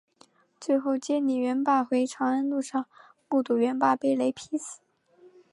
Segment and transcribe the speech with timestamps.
[0.59, 2.87] 最后接李元霸回长安路上
[3.29, 4.79] 目睹元霸被雷劈死。